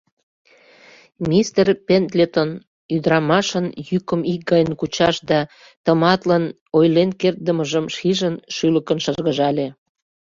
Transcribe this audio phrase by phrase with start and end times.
[1.29, 2.49] Мистер Пендлетон,
[2.95, 5.39] ӱдырамашын йӱкым икгайым кучаш да
[5.85, 6.43] тыматлын
[6.77, 9.67] ойлен кертдымыжым шижын, шӱлыкын шыргыжале.